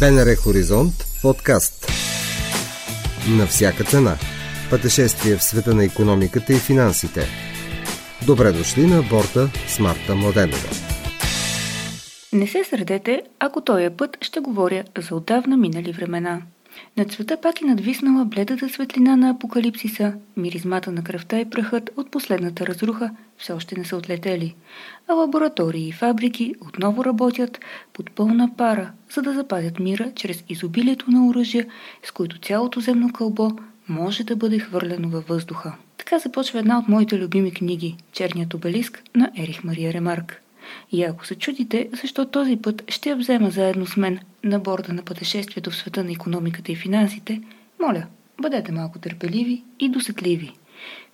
[0.00, 1.86] БНР Хоризонт подкаст.
[3.38, 4.16] На всяка цена.
[4.70, 7.26] Пътешествие в света на економиката и финансите.
[8.26, 10.68] Добре дошли на борта с Марта Младенова.
[12.32, 16.42] Не се сърдете, ако този път ще говоря за отдавна минали времена–
[16.96, 22.10] над света пак е надвиснала бледата светлина на апокалипсиса, миризмата на кръвта и прахът от
[22.10, 24.54] последната разруха все още не са отлетели,
[25.08, 27.60] а лаборатории и фабрики отново работят
[27.92, 31.66] под пълна пара, за да запазят мира чрез изобилието на оръжия,
[32.02, 33.50] с които цялото земно кълбо
[33.88, 35.74] може да бъде хвърлено във въздуха.
[35.98, 40.42] Така започва една от моите любими книги– Черният обелиск на Ерих Мария Ремарк.
[40.92, 44.92] И ако се чудите, защо този път ще я взема заедно с мен на борда
[44.92, 47.40] на пътешествието в света на економиката и финансите,
[47.82, 48.06] моля,
[48.42, 50.52] бъдете малко търпеливи и досетливи.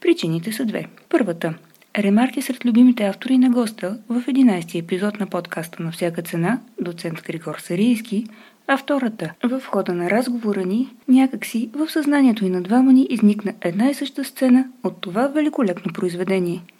[0.00, 0.86] Причините са две.
[1.08, 1.54] Първата.
[1.98, 6.60] Ремарк е сред любимите автори на госта в 11-ти епизод на подкаста на всяка цена,
[6.80, 8.26] доцент Григор Сарийски,
[8.66, 13.52] а втората, в хода на разговора ни, някакси в съзнанието и на двама ни изникна
[13.60, 16.62] една и съща сцена от това великолепно произведение–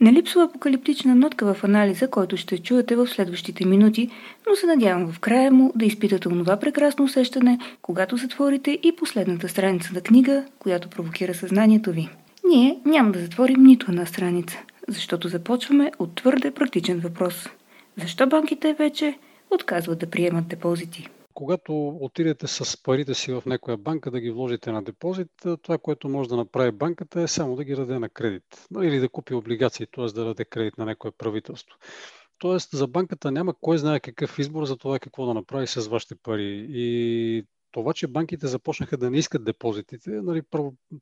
[0.00, 4.10] не липсва апокалиптична нотка в анализа, който ще чуете в следващите минути,
[4.48, 9.48] но се надявам в края му да изпитате онова прекрасно усещане, когато затворите и последната
[9.48, 12.08] страница на книга, която провокира съзнанието ви.
[12.48, 17.48] Ние няма да затворим нито една страница, защото започваме от твърде практичен въпрос.
[17.96, 19.18] Защо банките вече
[19.50, 21.08] отказват да приемат депозити?
[21.38, 25.30] Когато отидете с парите си в някоя банка да ги вложите на депозит,
[25.62, 28.66] това, което може да направи банката е само да ги даде на кредит.
[28.82, 30.04] Или да купи облигации, т.е.
[30.04, 31.76] да даде кредит на някое правителство.
[32.38, 36.14] Тоест за банката няма кой знае какъв избор за това какво да направи с вашите
[36.14, 36.66] пари.
[36.70, 37.44] И
[37.80, 40.42] това, че банките започнаха да не искат депозитите, нали,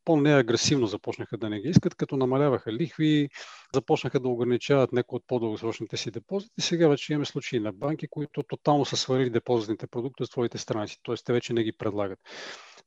[0.05, 3.29] по-неагресивно започнаха да не ги искат, като намаляваха лихви,
[3.75, 6.61] започнаха да ограничават някои от по-дългосрочните си депозити.
[6.61, 10.99] Сега вече имаме случаи на банки, които тотално са свалили депозитните продукти от своите страници,
[11.07, 11.15] т.е.
[11.25, 12.19] те вече не ги предлагат.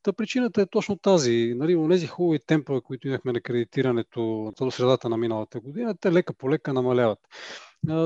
[0.04, 1.54] Та причината е точно тази.
[1.56, 6.34] Нали, тези хубави темпове, които имахме на кредитирането до средата на миналата година, те лека
[6.34, 7.20] по лека намаляват.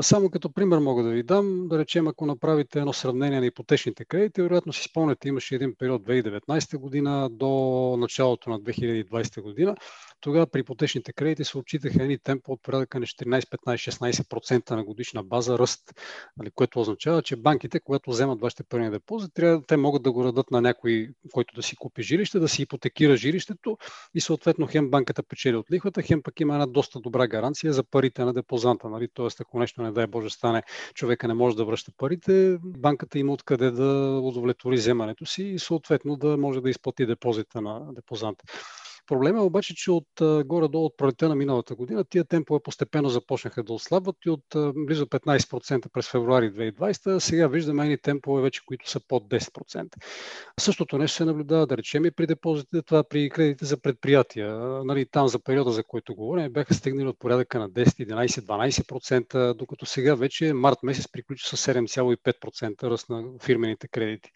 [0.01, 4.05] Само като пример мога да ви дам, да речем, ако направите едно сравнение на ипотечните
[4.05, 7.49] кредити, вероятно си спомняте, имаше един период 2019 година до
[7.99, 9.75] началото на 2020 година.
[10.21, 14.83] Тогава при ипотечните кредити се отчитаха едни темпа от порядъка на 14, 15, 16% на
[14.83, 15.93] годишна база ръст,
[16.37, 20.11] нали, което означава, че банките, когато вземат вашите пари на депозит, трябва, те могат да
[20.11, 23.77] го дадат на някой, който да си купи жилище, да си ипотекира жилището
[24.15, 27.83] и съответно хем банката печели от лихвата, хем пък има една доста добра гаранция за
[27.83, 28.89] парите на депозанта.
[28.89, 29.07] Нали?
[29.13, 30.63] Тоест, ако нещо не дай Боже стане,
[30.93, 36.15] човека не може да връща парите, банката има откъде да удовлетвори вземането си и съответно
[36.15, 38.45] да може да изплати депозита на депозанта.
[39.07, 40.07] Проблема е обаче, че от
[40.45, 44.43] горе-долу от пролетта на миналата година тия темпове постепенно започнаха да ослабват и от
[44.75, 49.87] близо 15% през февруари 2020 сега виждаме едни темпове вече, които са под 10%.
[50.59, 54.57] Същото нещо се наблюдава, да речем, и при депозитите, това при кредитите за предприятия.
[54.85, 59.53] Нали, там за периода, за който говорим, бяха стигнали от порядъка на 10, 11, 12%,
[59.53, 64.29] докато сега вече март месец приключи с 7,5% ръст на фирмените кредити.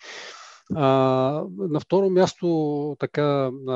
[0.76, 3.74] А, на второ място, така, а,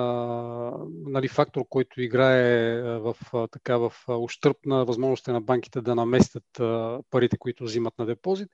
[1.06, 3.16] нали, фактор, който играе в,
[3.52, 8.50] така, в ущърп на възможността на банките да наместят а, парите, които взимат на депозит,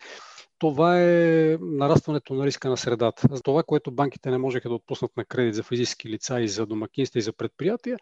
[0.59, 3.27] това е нарастването на риска на средата.
[3.31, 6.65] За това, което банките не можеха да отпуснат на кредит за физически лица и за
[6.65, 7.97] домакинства и за предприятия,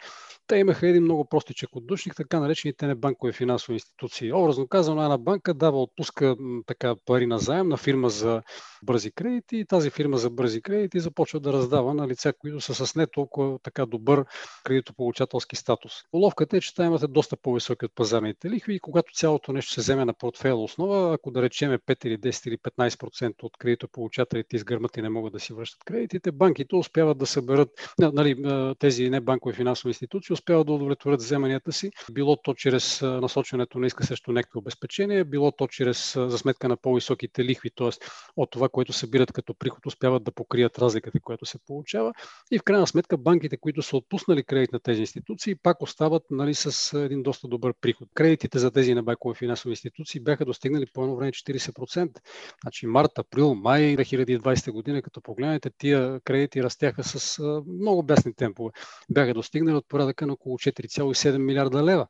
[0.48, 4.34] те имаха един много простичък отдушник, така наречените небанкови финансови институции.
[4.34, 8.42] Образно казано, една банка дава, отпуска така пари на заем на фирма за
[8.84, 12.86] бързи кредити и тази фирма за бързи кредити започва да раздава на лица, които са
[12.86, 14.26] с не толкова така добър
[14.64, 15.94] кредитополучателски статус.
[16.14, 19.82] Уловката е, че там имате доста по-високи от пазарните лихви и когато цялото нещо се
[19.82, 24.98] вземе на портфейл основа, ако да речеме 5 или 10 или 15% от кредитополучателите изгърмат
[24.98, 27.70] и не могат да си връщат кредитите, банките успяват да съберат,
[28.00, 28.36] нали,
[28.80, 34.06] тези небанкови финансови институции успяват да удовлетворят вземанията си, било то чрез насочването на иска
[34.06, 37.90] срещу някакви обезпечения, било то чрез за сметка на по-високите лихви, т.е.
[38.36, 42.14] от това, което събират като приход, успяват да покрият разликата, която се получава.
[42.52, 46.53] И в крайна сметка банките, които са отпуснали кредит на тези институции, пак остават нали,
[46.53, 48.09] с един доста добър приход.
[48.14, 52.20] Кредитите за тези небанкови финансови институции бяха достигнали по едно време 40%.
[52.64, 58.72] Значи март, април, май 2020 година, като погледнете, тия кредити растяха с много бясни темпове.
[59.09, 62.08] Бяха достигнали от порядъка на около 4,7 милиарда лева.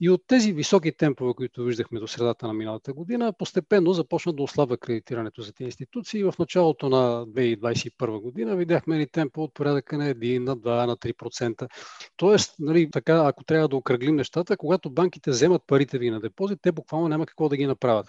[0.00, 4.42] И от тези високи темпове, които виждахме до средата на миналата година, постепенно започна да
[4.42, 6.24] ослабва кредитирането за тези институции.
[6.24, 10.96] В началото на 2021 година видяхме ни темпо от порядъка на 1, на 2, на
[10.96, 11.68] 3%.
[12.16, 16.58] Тоест, нали, така, ако трябва да окръглим нещата, когато банките вземат парите ви на депозит,
[16.62, 18.06] те буквално няма какво да ги направят.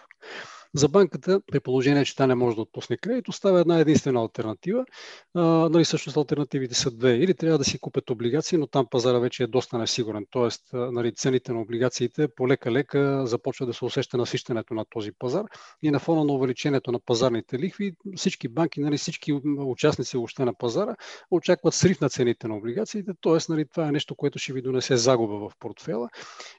[0.77, 4.85] За банката, при положение, че тя не може да отпусне кредит, остава една единствена альтернатива.
[5.33, 7.15] А, нали, всъщност альтернативите са две.
[7.15, 10.25] Или трябва да си купят облигации, но там пазара вече е доста несигурен.
[10.29, 15.43] Тоест, нали, цените на облигациите полека-лека започва да се усеща насищането на този пазар
[15.81, 20.53] и на фона на увеличението на пазарните лихви, всички банки, нали, всички участници въобще на
[20.53, 20.95] пазара
[21.31, 23.37] очакват срив на цените на облигациите, т.е.
[23.49, 26.09] Нали, това е нещо, което ще ви донесе загуба в портфела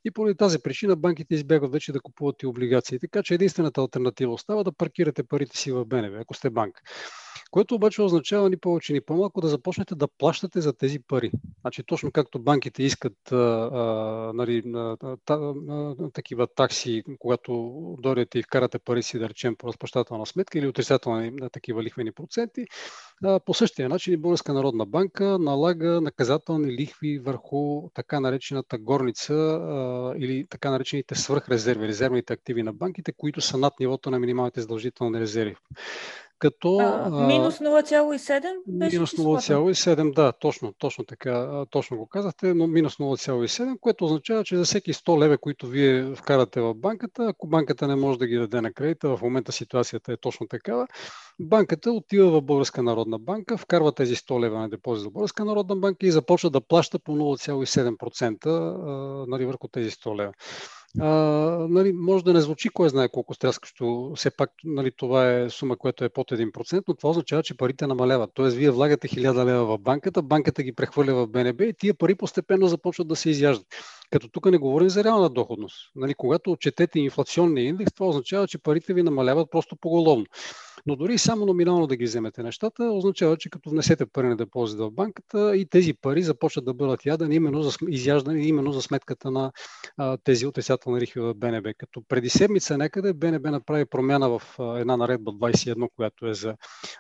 [0.05, 2.99] и поради тази причина банките избягват вече да купуват и облигации.
[2.99, 6.83] Така че единствената альтернатива остава да паркирате парите си в БНБ, ако сте банк.
[7.51, 11.31] Което обаче означава ни повече, ни по-малко да започнете да плащате за тези пари.
[11.61, 17.53] Значи точно както банките искат а, а, нали, а, а, а, такива такси, когато
[18.01, 22.13] дойдете и вкарате пари си, да речем, по разплащателна сметка или отрицателни на такива лихвени
[22.13, 22.67] проценти,
[23.25, 29.35] а, по същия начин и Българска народна банка налага наказателни лихви върху така наречената горница
[29.35, 34.61] а, или така наречените свръхрезерви, резервните активи на банките, които са над нивото на минималните
[34.61, 35.57] задължителни резерви
[36.39, 36.79] като...
[36.79, 42.97] А, минус 0,7 беше Минус 0,7, да, точно, точно така, точно го казахте, но минус
[42.97, 47.89] 0,7, което означава, че за всеки 100 лева, които вие вкарате в банката, ако банката
[47.89, 50.87] не може да ги даде на кредита, в момента ситуацията е точно такава,
[51.41, 55.77] банката отива в Българска народна банка, вкарва тези 100 лева на депозит за Българска народна
[55.77, 60.33] банка и започва да плаща по 0,7% нали, върху тези 100 лева
[61.01, 61.07] а,
[61.69, 65.77] нали, може да не звучи кой знае колко стряскащо, все пак нали, това е сума,
[65.77, 68.31] която е под 1%, но това означава, че парите намаляват.
[68.35, 72.15] Тоест, вие влагате 1000 лева в банката, банката ги прехвърля в БНБ и тия пари
[72.15, 73.67] постепенно започват да се изяждат.
[74.11, 75.77] Като тук не говорим за реална доходност.
[75.97, 80.27] Нали, когато отчетете инфлационния индекс, това означава, че парите ви намаляват просто поголовно.
[80.87, 84.79] Но дори само номинално да ги вземете нещата, означава, че като внесете пари на депозит
[84.79, 89.31] в банката и тези пари започват да бъдат ядени именно за, изяждани именно за сметката
[89.31, 89.53] на
[89.97, 91.75] а, тези отрицателни лихви в БНБ.
[91.79, 96.55] Като преди седмица някъде БНБ направи промяна в а, една наредба 21, която е за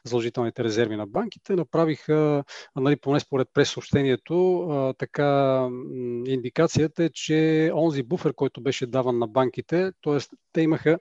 [0.05, 1.57] задължителните резерви на банките.
[1.57, 2.45] Направиха,
[2.77, 5.69] нали, поне според пресъобщението, така
[6.27, 10.19] индикацията е, че онзи буфер, който беше даван на банките, т.е.
[10.53, 10.99] те имаха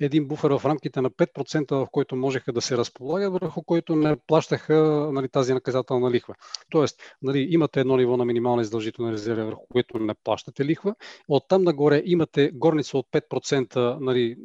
[0.00, 4.16] един буфер в рамките на 5%, в който можеха да се разполагат, върху който не
[4.26, 4.74] плащаха
[5.12, 6.34] нали, тази наказателна лихва.
[6.70, 10.94] Тоест, нали, имате едно ниво на минимална издължителна резерва, върху което не плащате лихва.
[11.28, 14.36] Оттам нагоре имате горница от 5%, нали,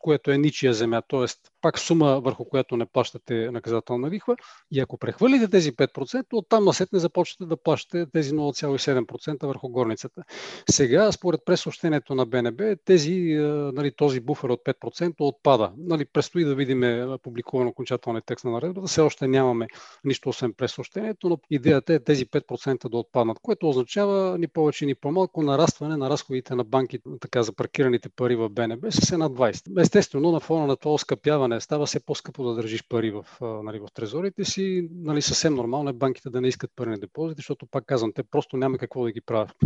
[0.00, 1.26] което е ничия земя, т.е.
[1.60, 4.36] пак сума, върху която не плащате наказателна лихва.
[4.70, 10.22] И ако прехвърлите тези 5%, оттам насетне започвате да плащате тези 0,7% върху горницата.
[10.70, 13.34] Сега, според пресъобщението на БНБ, тези,
[13.72, 15.72] нали, този буфер от 5% 10% отпада.
[15.78, 16.80] Нали, предстои да видим
[17.22, 18.86] публикуван окончателния текст на наредбата.
[18.86, 19.66] Все още нямаме
[20.04, 24.94] нищо освен пресъобщението, но идеята е тези 5% да отпаднат, което означава ни повече, ни
[24.94, 29.80] по-малко нарастване на разходите на банките, така за паркираните пари в БНБ с една 20.
[29.80, 33.88] Естествено, на фона на това оскъпяване става все по-скъпо да държиш пари в, нали, в
[33.94, 34.88] трезорите си.
[34.92, 38.22] Нали, съвсем нормално е банките да не искат пари на депозити, защото пак казвам, те
[38.22, 39.56] просто няма какво да ги правят.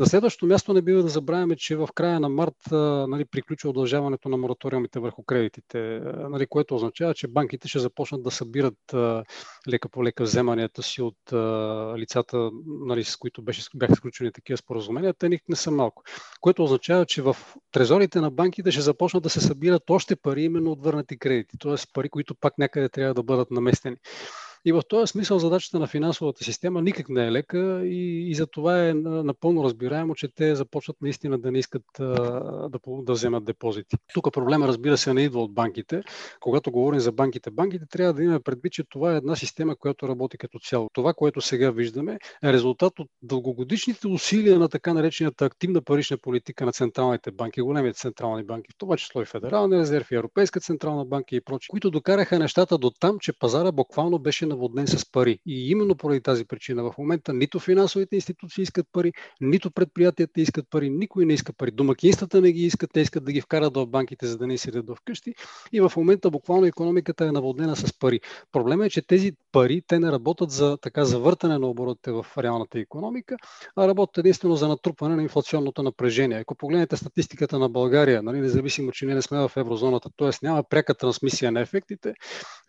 [0.00, 2.56] На следващото място не бива да забравяме, че в края на март
[3.08, 6.00] нали, приключва удължаването на мораториумите върху кредитите,
[6.30, 8.94] нали, което означава, че банките ще започнат да събират
[9.68, 11.16] лека по лека вземанията си от
[11.98, 15.14] лицата, нали, с които беше, бяха сключени такива споразумения.
[15.14, 16.02] Те не са малко.
[16.40, 17.36] Което означава, че в
[17.72, 21.74] трезорите на банките ще започнат да се събират още пари, именно от върнати кредити, т.е.
[21.92, 23.96] пари, които пак някъде трябва да бъдат наместени.
[24.64, 28.46] И в този смисъл задачата на финансовата система никак не е лека и, и за
[28.46, 33.96] това е напълно разбираемо, че те започват наистина да не искат да, да вземат депозити.
[34.14, 36.02] Тук проблема, разбира се, не идва от банките.
[36.40, 40.08] Когато говорим за банките, банките трябва да имаме предвид, че това е една система, която
[40.08, 40.90] работи като цяло.
[40.92, 46.66] Това, което сега виждаме, е резултат от дългогодишните усилия на така наречената активна парична политика
[46.66, 51.04] на централните банки, големите централни банки, в това число и Федерална резерв, и Европейска централна
[51.04, 55.38] банка и прочие, които докараха нещата до там, че пазара буквално беше наводнен с пари.
[55.46, 60.64] И именно поради тази причина в момента нито финансовите институции искат пари, нито предприятията искат
[60.70, 61.70] пари, никой не иска пари.
[61.70, 64.86] Домакинствата не ги искат, те искат да ги вкарат в банките, за да не седят
[64.88, 65.34] в къщи.
[65.72, 68.20] И в момента буквално економиката е наводнена с пари.
[68.52, 72.78] Проблемът е, че тези пари, те не работят за така завъртане на оборотите в реалната
[72.78, 73.36] економика,
[73.76, 76.38] а работят единствено за натрупване на инфлационното напрежение.
[76.38, 80.30] Ако погледнете статистиката на България, нали, независимо, че ние не сме в еврозоната, т.е.
[80.42, 82.14] няма пряка трансмисия на ефектите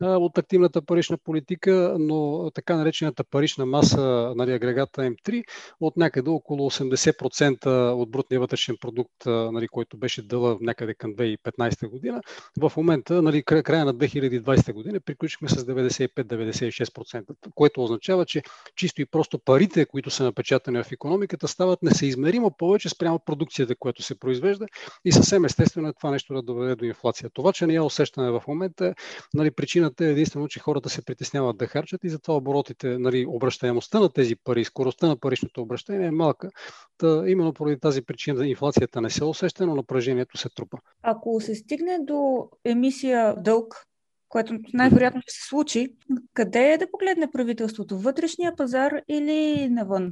[0.02, 5.44] от активната парична политика, економика, но така наречената парична маса, нали, агрегата М3,
[5.80, 11.90] от някъде около 80% от брутния вътрешен продукт, нали, който беше дъла някъде към 2015
[11.90, 12.22] година.
[12.60, 17.24] В момента, нали, края на 2020 година, приключихме с 95-96%,
[17.56, 18.42] което означава, че
[18.76, 24.04] чисто и просто парите, които са напечатани в економиката, стават несъизмеримо повече спрямо продукцията, която
[24.04, 24.66] се произвежда
[25.06, 27.30] и съвсем естествено е това нещо да доведе до инфлация.
[27.34, 28.94] Това, че не я усещаме в момента,
[29.34, 34.00] нали, причината е единствено, че хората се притесняват да харчат и затова оборотите, нали, обращаемостта
[34.00, 36.50] на тези пари, скоростта на паричното обращение е малка.
[36.98, 40.78] Та, именно поради тази причина инфлацията не се усеща, но напрежението се трупа.
[41.04, 43.86] Ако се стигне до емисия дълг,
[44.30, 45.96] което най-вероятно ще се случи,
[46.34, 48.00] къде е да погледне правителството?
[48.00, 50.12] Вътрешния пазар или навън?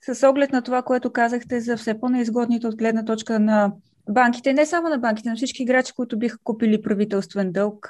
[0.00, 3.72] С оглед на това, което казахте за все по-неизгодните от гледна точка на
[4.10, 7.88] банките, не само на банките, на всички играчи, които биха купили правителствен дълг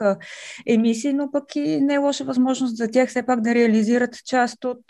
[0.66, 4.64] емисии, но пък и не е лоша възможност за тях все пак да реализират част
[4.64, 4.84] от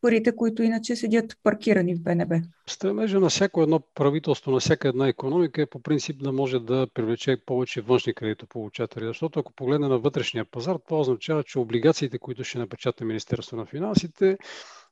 [0.00, 2.34] парите, които иначе седят паркирани в БНБ.
[2.68, 6.86] Стремежа на всяко едно правителство, на всяка една економика е по принцип да може да
[6.94, 9.06] привлече повече външни кредитополучатели.
[9.06, 13.66] Защото ако погледне на вътрешния пазар, това означава, че облигациите, които ще напечата Министерство на
[13.66, 14.38] финансите,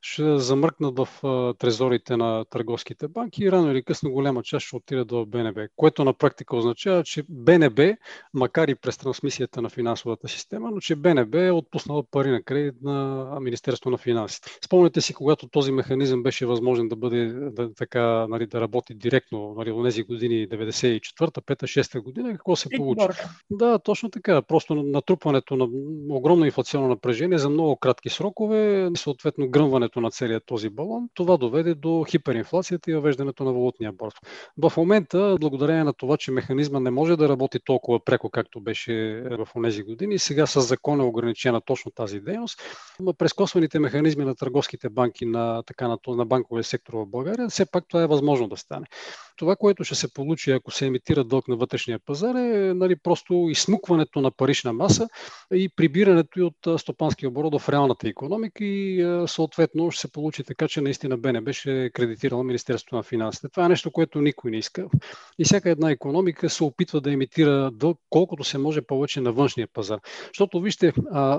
[0.06, 1.08] ще замръкнат в
[1.58, 6.04] трезорите на търговските банки и рано или късно голяма част ще отиде до БНБ, което
[6.04, 7.96] на практика означава, че БНБ,
[8.34, 12.74] макар и през трансмисията на финансовата система, но че БНБ е отпуснала пари на кредит
[12.82, 14.58] на Министерство на финансите.
[14.64, 19.54] Спомняте си, когато този механизъм беше възможен да бъде да, така, нали, да работи директно
[19.58, 23.06] нали, в тези години 94-та, 5-та, 6-та година, какво се получи?
[23.50, 24.42] Да, точно така.
[24.42, 25.68] Просто натрупването на
[26.10, 31.74] огромно инфлационно напрежение за много кратки срокове, съответно гръмването на целият този балон, това доведе
[31.74, 34.14] до хиперинфлацията и въвеждането на валутния борт.
[34.58, 39.22] В момента, благодарение на това, че механизма не може да работи толкова преко, както беше
[39.30, 42.60] в тези години, сега с закон е ограничена точно тази дейност,
[43.00, 47.48] но през косвените механизми на търговските банки на, така, на, на банковия сектор в България,
[47.48, 48.86] все пак това е възможно да стане.
[49.36, 53.46] Това, което ще се получи, ако се емитира дълг на вътрешния пазар, е нали, просто
[53.50, 55.08] измукването на парична маса
[55.54, 60.68] и прибирането и от стопанския оборот в реалната економика и съответно ще се получи така,
[60.68, 63.48] че наистина БНБ ще кредитирала Министерството на финансите.
[63.48, 64.86] Това е нещо, което никой не иска.
[65.38, 69.68] И всяка една економика се опитва да емитира дълг колкото се може повече на външния
[69.72, 69.98] пазар.
[70.26, 70.92] Защото, вижте,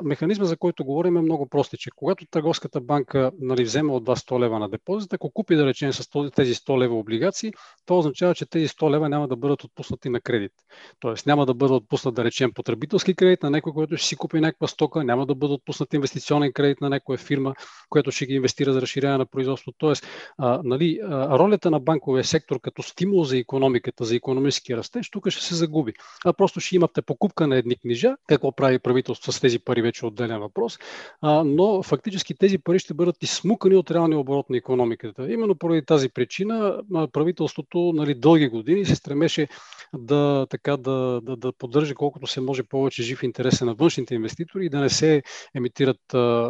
[0.04, 1.90] механизма, за който говорим е много простиче.
[1.96, 5.94] Когато търговската банка нали, взема от вас 100 лева на депозит, ако купи, да речем,
[5.94, 7.54] с тези 100 лева облигации,
[7.86, 10.52] това означава, че тези 100 лева няма да бъдат отпуснати на кредит.
[11.00, 14.40] Тоест няма да бъдат отпуснат, да речем, потребителски кредит на някой, който ще си купи
[14.40, 17.54] някаква стока, няма да бъде отпуснат инвестиционен кредит на някоя фирма,
[17.90, 19.72] която ще ги инвестира за разширяване на производство.
[19.78, 25.10] Тоест, а, нали, а, ролята на банковия сектор като стимул за економиката, за економически растеж,
[25.10, 25.94] тук ще се загуби.
[26.26, 30.06] А просто ще имате покупка на едни книжа, какво прави правителство с тези пари, вече
[30.06, 30.80] е отделен въпрос,
[31.22, 35.32] а, но фактически тези пари ще бъдат изсмукани от реалния оборот на економиката.
[35.32, 36.82] Именно поради тази причина
[37.14, 39.48] правителството нали, дълги години се стремеше
[39.94, 44.66] да, така, да, да, да поддържа колкото се може повече жив интерес на външните инвеститори
[44.66, 45.24] и да не се
[45.56, 46.02] емитират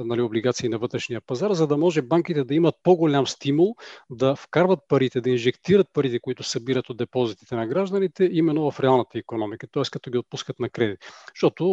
[0.05, 3.75] нали, облигации на вътрешния пазар, за да може банките да имат по-голям стимул
[4.09, 9.17] да вкарват парите, да инжектират парите, които събират от депозитите на гражданите, именно в реалната
[9.19, 9.83] економика, т.е.
[9.91, 10.99] като ги отпускат на кредит.
[11.35, 11.65] Защото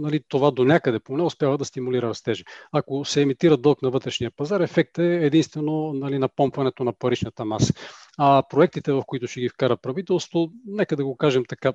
[0.00, 2.44] нали, това до някъде поне успява да стимулира растежа.
[2.72, 7.44] Ако се емитира дълг на вътрешния пазар, ефектът е единствено нали, на помпването на паричната
[7.44, 7.74] маса.
[8.20, 11.72] А проектите, в които ще ги вкара правителство, нека да го кажем така,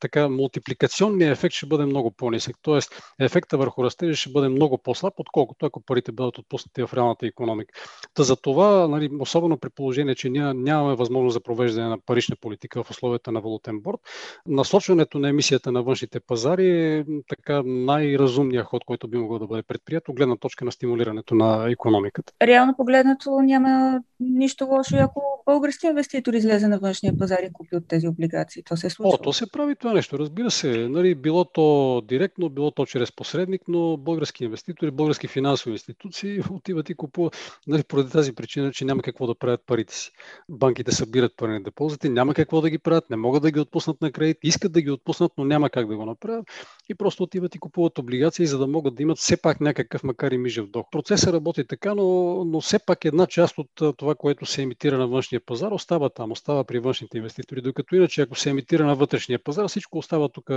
[0.00, 2.56] така мултипликационният ефект ще бъде много по-нисък.
[2.62, 7.26] Тоест, ефекта върху растежа ще бъде много по-слаб, отколкото ако парите бъдат отпуснати в реалната
[7.26, 7.74] економика.
[8.14, 12.36] Та за това, нали, особено при положение, че ние нямаме възможност за провеждане на парична
[12.40, 14.00] политика в условията на валутен борт,
[14.46, 19.62] насочването на емисията на външните пазари е така най-разумният ход, който би могъл да бъде
[19.62, 22.32] предприят гледна точка на стимулирането на економиката.
[22.42, 27.88] Реално погледнато няма нищо лошо, ако български инвеститор излезе на външния пазар и купи от
[27.88, 28.62] тези облигации.
[28.62, 29.18] То се е случва.
[29.20, 30.88] О, то се прави това нещо, разбира се.
[30.88, 36.90] Нали, било то директно, било то чрез посредник, но български инвеститори, български финансови институции отиват
[36.90, 40.10] и купуват нали, поради тази причина, че няма какво да правят парите си.
[40.48, 44.12] Банките събират пари депозити, няма какво да ги правят, не могат да ги отпуснат на
[44.12, 46.46] кредит, искат да ги отпуснат, но няма как да го направят
[46.88, 50.32] и просто отиват и купуват облигации, за да могат да имат все пак някакъв, макар
[50.32, 50.90] и мижев доход.
[50.92, 55.08] Процесът работи така, но, но все пак една част от това, което се емитира на
[55.08, 57.60] външния пазар, остава там, остава при външните инвеститори.
[57.60, 60.50] Докато иначе, ако се емитира на вътрешния пазар, всичко остава тук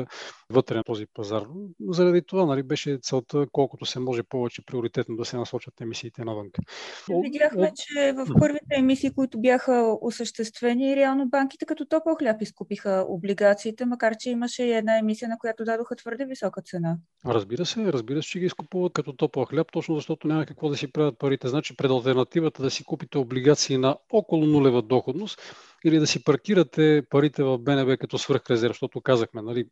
[0.49, 1.43] вътре на този пазар.
[1.89, 6.47] Заради това нали, беше целта колкото се може повече приоритетно да се насочат емисиите навън.
[7.23, 13.85] Видяхме, че в първите емисии, които бяха осъществени, реално банките като топъл хляб изкупиха облигациите,
[13.85, 16.97] макар че имаше и една емисия, на която дадоха твърде висока цена.
[17.25, 20.77] Разбира се, разбира се, че ги изкупуват като топъл хляб, точно защото няма какво да
[20.77, 21.47] си правят парите.
[21.47, 25.41] Значи пред альтернативата да си купите облигации на около нулева доходност,
[25.85, 29.65] или да си паркирате парите в БНБ като свръхрезерв, защото казахме, нали,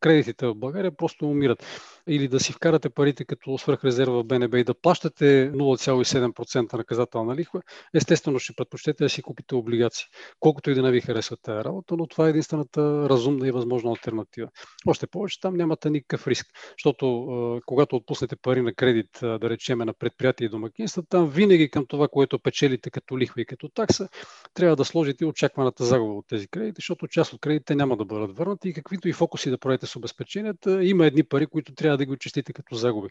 [0.00, 1.64] кредитите в България просто умират.
[2.08, 7.62] Или да си вкарате парите като свръхрезерв в БНБ и да плащате 0,7% наказателна лихва,
[7.94, 10.06] естествено ще предпочтете да си купите облигации.
[10.40, 13.90] Колкото и да не ви харесва тази работа, но това е единствената разумна и възможна
[13.90, 14.48] альтернатива.
[14.86, 16.46] Още повече там нямате никакъв риск,
[16.78, 21.86] защото когато отпуснете пари на кредит, да речеме на предприятие и домакинства, там винаги към
[21.86, 24.08] това, което печелите като лихва и като такса,
[24.54, 28.36] трябва да сложите очакваната загуба от тези кредити, защото част от кредитите няма да бъдат
[28.36, 32.04] върнати и каквито и фокуси да правите с обезпеченията, има едни пари, които трябва да
[32.04, 33.08] ги очистите като загуби.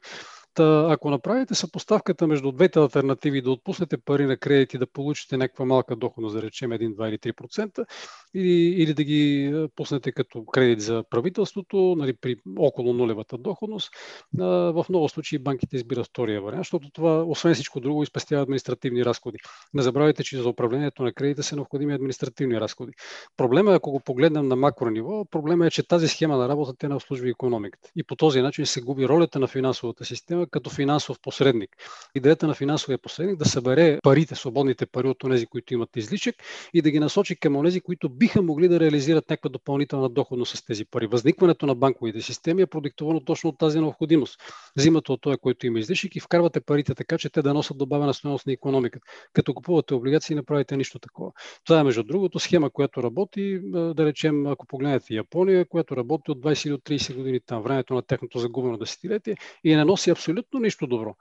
[0.53, 5.65] Та, ако направите съпоставката между двете альтернативи, да отпуснете пари на кредити, да получите някаква
[5.65, 7.85] малка доходност, да речем 1, 2 или 3%,
[8.33, 13.89] или, или да ги пуснете като кредит за правителството, нали, при около нулевата доходност,
[14.37, 19.37] в много случаи банките избират втория вариант, защото това, освен всичко друго, изпестява административни разходи.
[19.73, 22.91] Не забравяйте, че за управлението на кредита са необходими административни разходи.
[23.37, 26.73] Проблема е, ако го погледнем на макро ниво, проблема е, че тази схема на работа
[26.77, 27.89] те не обслужва економиката.
[27.95, 31.69] И по този начин се губи ролята на финансовата система като финансов посредник.
[32.15, 36.35] Идеята на финансовия посредник да събере парите, свободните пари от тези, които имат излишък
[36.73, 40.65] и да ги насочи към тези, които биха могли да реализират някаква допълнителна доходност с
[40.65, 41.07] тези пари.
[41.07, 44.39] Възникването на банковите системи е продиктовано точно от тази необходимост.
[44.75, 48.13] Взимате от този, който има излишък и вкарвате парите така, че те да носят добавена
[48.13, 49.05] стоеност на економиката.
[49.33, 51.31] Като купувате облигации, не правите нищо такова.
[51.65, 56.39] Това е, между другото, схема, която работи, да речем, ако погледнете Япония, която работи от
[56.39, 60.32] 20 или от 30 години там, времето на техното загубено десетилетие и не носи абсолютно
[60.33, 61.15] абсолютно нищо добро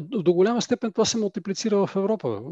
[0.00, 2.42] до голяма степен това се мултиплицира в Европа.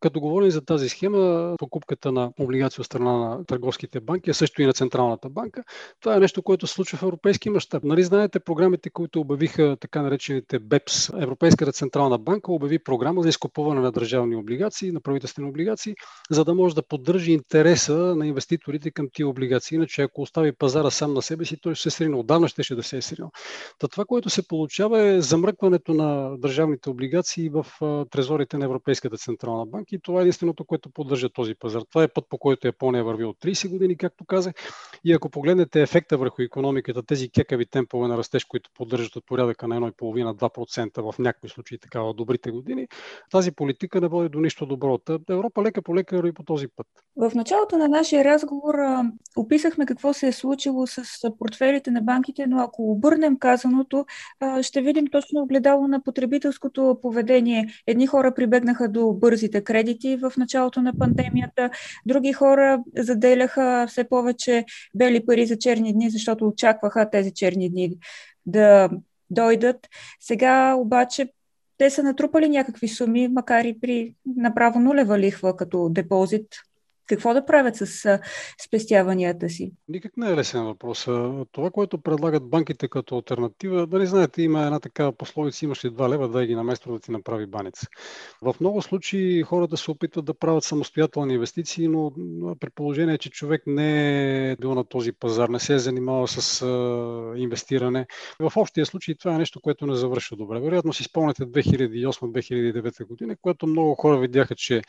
[0.00, 4.62] Като говорим за тази схема, покупката на облигации от страна на търговските банки, а също
[4.62, 5.64] и на Централната банка,
[6.00, 7.84] това е нещо, което случва в европейски мащаб.
[7.84, 11.08] Нали знаете програмите, които обявиха така наречените БЕПС?
[11.08, 15.94] Европейската Централна банка обяви програма за изкупуване на държавни облигации, на правителствени облигации,
[16.30, 19.76] за да може да поддържи интереса на инвеститорите към тия облигации.
[19.76, 22.16] Иначе, ако остави пазара сам на себе си, той ще се срина.
[22.16, 23.30] Отдавна ще, ще да се е сринал.
[23.78, 26.07] Та това, което се получава е замръкването на
[26.38, 27.66] държавните облигации в
[28.10, 31.82] трезорите на Европейската централна банка и това е единственото, което поддържа този пазар.
[31.90, 34.54] Това е път, по който Япония върви от 30 години, както казах.
[35.04, 39.68] И ако погледнете ефекта върху економиката, тези кекави темпове на растеж, които поддържат от порядъка
[39.68, 42.88] на 1,5-2% в някои случаи, така в добрите години,
[43.30, 44.98] тази политика не води до нищо добро.
[45.30, 46.86] Европа лека по лека върви по този път.
[47.16, 48.74] В началото на нашия разговор
[49.36, 51.02] описахме какво се е случило с
[51.38, 54.06] портфелите на банките, но ако обърнем казаното,
[54.62, 57.68] ще видим точно огледало на потребителското поведение.
[57.86, 61.70] Едни хора прибегнаха до бързите кредити в началото на пандемията,
[62.06, 67.96] други хора заделяха все повече бели пари за черни дни, защото очакваха тези черни дни
[68.46, 68.90] да
[69.30, 69.76] дойдат.
[70.20, 71.28] Сега обаче
[71.78, 76.46] те са натрупали някакви суми, макар и при направо нулева лихва като депозит
[77.08, 78.18] какво да правят с
[78.66, 79.72] спестяванията си?
[79.88, 81.04] Никак не е лесен въпрос.
[81.52, 86.08] Това, което предлагат банките като альтернатива, дали знаете, има една такава пословица, имаш ли 2
[86.08, 87.86] лева, да ги намества да ти направи баница.
[88.42, 92.12] В много случаи хората се опитват да правят самостоятелни инвестиции, но
[92.60, 96.66] при положение, че човек не е бил на този пазар, не се е занимавал с
[97.36, 98.06] инвестиране,
[98.40, 100.60] в общия случай това е нещо, което не завършва добре.
[100.60, 104.82] Вероятно си спомняте 2008-2009 година, когато много хора видяха, че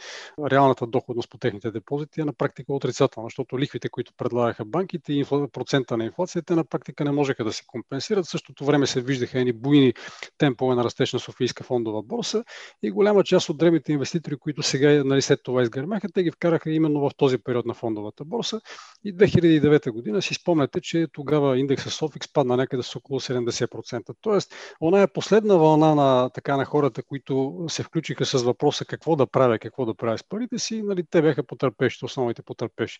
[0.51, 5.25] реалната доходност по техните депозити е на практика отрицателна, защото лихвите, които предлагаха банките и
[5.53, 8.25] процента на инфлацията на практика не можеха да се компенсират.
[8.25, 9.93] В същото време се виждаха едни буйни
[10.37, 12.43] темпове на растеж на Софийска фондова борса
[12.83, 16.71] и голяма част от древните инвеститори, които сега нали, след това изгърмяха, те ги вкараха
[16.71, 18.61] именно в този период на фондовата борса.
[19.03, 24.15] И 2009 година си спомняте, че тогава индексът Софикс падна някъде с около 70%.
[24.21, 29.15] Тоест, она е последна вълна на, така, на хората, които се включиха с въпроса какво
[29.15, 32.99] да правя, какво да правя с парите си, нали, те бяха потърпещи срещу основните потърпевши.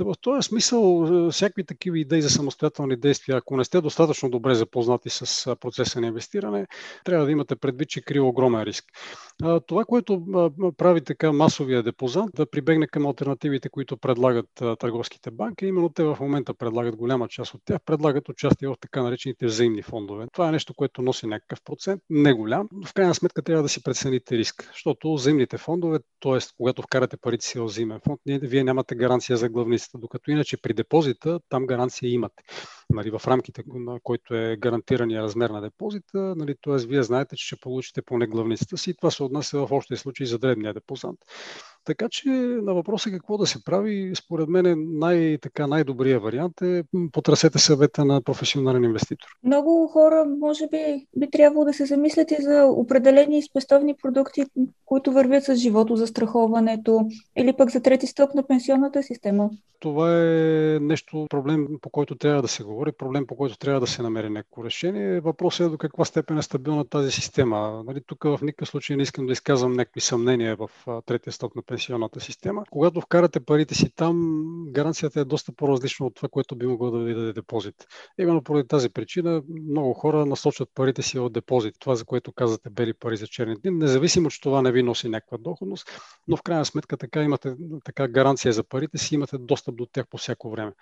[0.00, 5.10] В този смисъл, всякакви такива идеи за самостоятелни действия, ако не сте достатъчно добре запознати
[5.10, 6.66] с процеса на инвестиране,
[7.04, 8.84] трябва да имате предвид, че крие огромен риск.
[9.66, 10.22] Това, което
[10.76, 14.48] прави така масовия депозант, да прибегне към альтернативите, които предлагат
[14.78, 19.02] търговските банки, именно те в момента предлагат голяма част от тях, предлагат участие в така
[19.02, 20.26] наречените взаимни фондове.
[20.32, 22.68] Това е нещо, което носи някакъв процент, не голям.
[22.86, 26.38] В крайна сметка трябва да си прецените риск, защото взаимните фондове, т.е.
[26.56, 30.72] когато вкарате парите си в взаимен фонд, вие нямате гаранция за главницата, докато иначе при
[30.72, 32.42] депозита там гаранция имате
[32.90, 36.86] нали, в рамките на който е гарантирания размер на депозита, нали, т.е.
[36.86, 40.26] вие знаете, че ще получите поне главницата си и това се отнася в общия случай
[40.26, 41.18] за дребния депозант.
[41.88, 42.28] Така че
[42.62, 48.04] на въпроса какво да се прави, според мен най- така, най-добрият вариант е потрасете съвета
[48.04, 49.28] на професионален инвеститор.
[49.44, 54.44] Много хора, може би, би трябвало да се замислят и за определени спестовни продукти,
[54.84, 59.50] които вървят с живото за страховането или пък за трети стълб на пенсионната система.
[59.80, 63.86] Това е нещо, проблем, по който трябва да се говори, проблем, по който трябва да
[63.86, 65.20] се намери някакво решение.
[65.20, 67.82] Въпросът е до каква степен е стабилна тази система.
[67.86, 70.70] Нали, тук в никакъв случай не искам да изказвам някакви съмнения в
[71.06, 71.77] третия стълб на пенсионната
[72.18, 72.64] система.
[72.70, 76.98] Когато вкарате парите си там, гаранцията е доста по-различна от това, което би могло да
[76.98, 77.74] ви даде депозит.
[78.18, 81.74] Именно поради тази причина много хора насочват парите си от депозит.
[81.78, 85.08] Това, за което казвате бели пари за черни дни, независимо, че това не ви носи
[85.08, 85.88] някаква доходност,
[86.28, 90.06] но в крайна сметка така имате така гаранция за парите си, имате достъп до тях
[90.10, 90.72] по всяко време.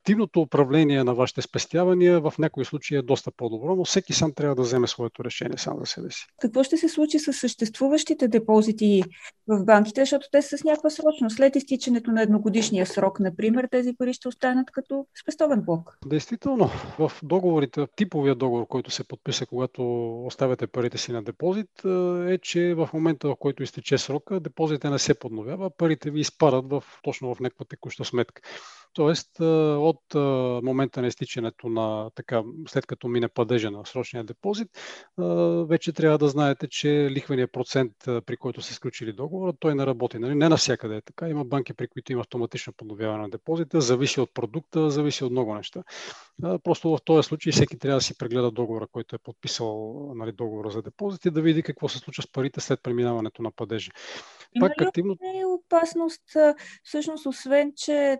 [0.00, 4.54] Активното управление на вашите спестявания в някои случаи е доста по-добро, но всеки сам трябва
[4.54, 6.26] да вземе своето решение сам за себе си.
[6.40, 9.02] Какво ще се случи с съществуващите депозити
[9.48, 11.36] в банките, защото те са с някаква срочност.
[11.36, 15.98] След изтичането на едногодишния срок, например, тези пари ще останат като спестовен блок.
[16.06, 21.84] Действително, в договорите, типовия договор, който се подписа, когато оставяте парите си на депозит,
[22.28, 26.70] е, че в момента, в който изтече срока, депозитът не се подновява, парите ви изпадат
[26.70, 28.42] в, точно в някаква текуща сметка.
[28.92, 30.14] Тоест, от
[30.64, 34.68] момента на изтичането на така, след като мине падежа на срочния депозит,
[35.68, 40.18] вече трябва да знаете, че лихвеният процент, при който се сключили договора, той не работи.
[40.18, 40.34] Нали?
[40.34, 41.28] Не навсякъде е така.
[41.28, 45.54] Има банки, при които има автоматично подновяване на депозита, зависи от продукта, зависи от много
[45.54, 45.82] неща.
[46.62, 50.70] Просто в този случай всеки трябва да си прегледа договора, който е подписал нали, договора
[50.70, 53.90] за депозит и да види какво се случва с парите след преминаването на падежа.
[54.54, 55.12] Има Пак, активно...
[55.12, 56.22] е опасност,
[56.82, 58.18] всъщност, освен, че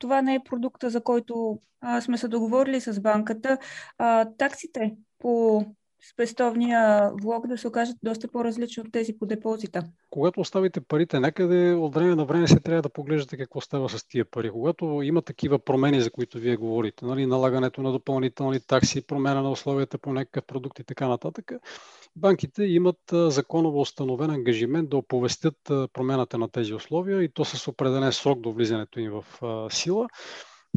[0.00, 3.58] това не е продукта, за който а, сме се договорили с банката.
[3.98, 5.64] А, таксите по
[6.12, 9.82] спестовния влог да се окажат доста по-различни от тези по депозита.
[10.10, 14.08] Когато оставите парите някъде, от време на време се трябва да поглеждате какво става с
[14.08, 14.50] тия пари.
[14.50, 19.50] Когато има такива промени, за които вие говорите, нали, налагането на допълнителни такси, промена на
[19.50, 21.52] условията по някакъв продукт и така нататък,
[22.18, 25.56] банките имат законово установен ангажимент да оповестят
[25.92, 29.24] промената на тези условия и то с определен срок до влизането им в
[29.72, 30.08] сила.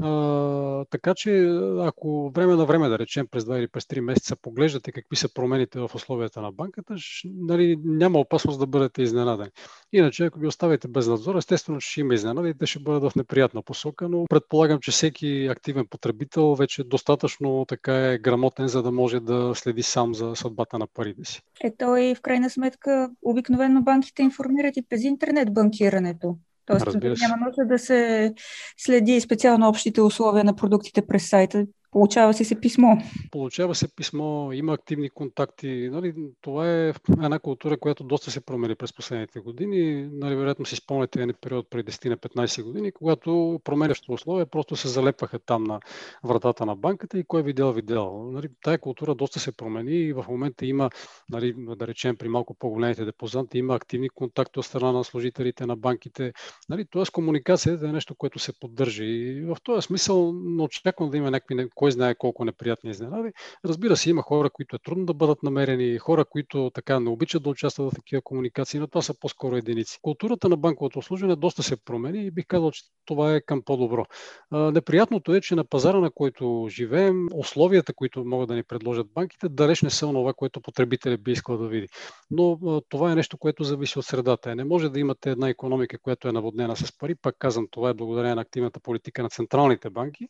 [0.02, 1.50] А, така че,
[1.80, 5.34] ако време на време, да речем през 2 или през 3 месеца, поглеждате какви са
[5.34, 9.50] промените в условията на банката, ш, нали, няма опасност да бъдете изненадани.
[9.94, 13.16] Иначе, ако ги оставите без надзор, естествено, ще има изненади и те ще бъдат в
[13.16, 18.92] неприятна посока, но предполагам, че всеки активен потребител вече достатъчно така е грамотен, за да
[18.92, 21.42] може да следи сам за съдбата на парите си.
[21.64, 26.38] Ето и в крайна сметка обикновено банките информират и през интернет банкирането.
[26.66, 26.86] Тоест,
[27.22, 28.34] няма нужда да се
[28.78, 31.66] следи специално общите условия на продуктите през сайта.
[31.92, 32.88] Получава се се писмо.
[33.32, 35.90] Получава се писмо, има активни контакти.
[35.92, 40.10] Нали, това е една култура, която доста се промени през последните години.
[40.14, 45.40] Нали, вероятно си спомняте един период преди 10-15 години, когато променящо условия просто се залепваха
[45.40, 45.80] там на
[46.24, 48.32] вратата на банката и кой видял, видял.
[48.32, 50.90] Нали, тая култура доста се промени и в момента има,
[51.30, 55.76] нали, да речем, при малко по-големите депозанти, има активни контакти от страна на служителите на
[55.76, 56.34] банките.
[56.70, 59.04] Нали, Тоест комуникацията е нещо, което се поддържа.
[59.04, 63.32] И в този смисъл не очаквам да има някакви кой знае колко неприятни изненади.
[63.66, 67.44] Разбира се, има хора, които е трудно да бъдат намерени, хора, които така не обичат
[67.44, 69.98] да участват в такива комуникации, но това са по-скоро единици.
[70.02, 74.06] Културата на банковото обслужване доста се промени и бих казал, че това е към по-добро.
[74.52, 79.50] Неприятното е, че на пазара, на който живеем, условията, които могат да ни предложат банките,
[79.50, 81.88] далеч не са това, което потребителя би искал да види.
[82.32, 84.56] Но това е нещо, което зависи от средата.
[84.56, 87.16] Не може да имате една економика, която е наводнена с пари.
[87.16, 90.28] Пак казвам, това е благодарение на активната политика на централните банки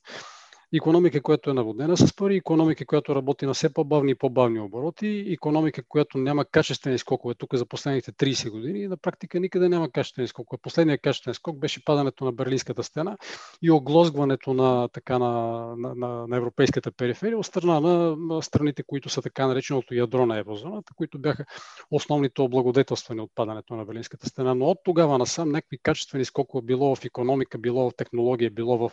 [0.74, 5.26] Економика, която е наводнена с пари, економика, която работи на все по-бавни и по-бавни обороти,
[5.30, 8.88] економика, която няма качествени скокове тук за последните 30 години.
[8.88, 10.60] На практика никъде няма качествени скокове.
[10.62, 13.18] Последният качествен скок беше падането на Берлинската стена
[13.62, 15.32] и оглозгването на, така, на,
[15.78, 20.38] на, на, на европейската периферия от страна на страните, които са така нареченото ядро на
[20.38, 21.46] еврозоната, които бяха
[21.92, 24.56] основните облагодетелствани от падането на Берлинската стена.
[24.56, 28.92] Но от тогава насам някакви качествени скокове било в економика, било в технология, било в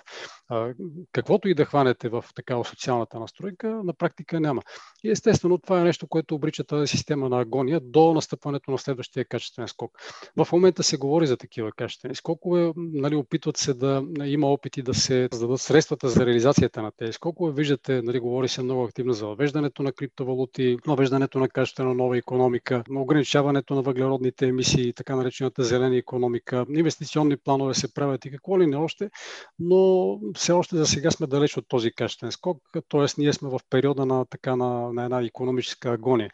[0.48, 0.74] а,
[1.12, 4.62] каквото и да хванете в такава социалната настройка, на практика няма.
[5.04, 9.24] И естествено това е нещо, което обрича тази система на агония до настъпването на следващия
[9.24, 9.98] качествен скок.
[10.36, 14.94] В момента се говори за такива качествени скокове, нали, опитват се да има опити да
[14.94, 17.52] се създадат средствата за реализацията на тези скокове.
[17.52, 22.84] Виждате, нали, говори се много активно за въвеждането на криптовалути, въвеждането на качествена нова економика,
[22.88, 28.60] на ограничаването на въглеродните емисии, така наречената зелена економика, инвестиционни планове се правят и какво
[28.60, 29.10] ли не още,
[29.58, 33.06] но все още за сега сме далеч от този качествен скок, т.е.
[33.18, 36.30] ние сме в периода на, така, на, на една економическа агония.